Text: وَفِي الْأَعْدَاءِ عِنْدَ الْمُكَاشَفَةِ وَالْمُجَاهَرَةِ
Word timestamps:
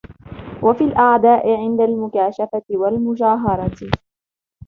وَفِي 0.63 0.83
الْأَعْدَاءِ 0.83 1.51
عِنْدَ 1.57 1.81
الْمُكَاشَفَةِ 1.81 2.63
وَالْمُجَاهَرَةِ 2.71 3.91